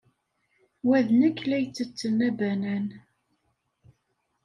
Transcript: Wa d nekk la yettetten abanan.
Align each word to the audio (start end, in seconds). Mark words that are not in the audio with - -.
Wa 0.87 0.97
d 1.07 1.09
nekk 1.19 1.39
la 1.45 1.57
yettetten 1.59 2.17
abanan. 2.27 2.87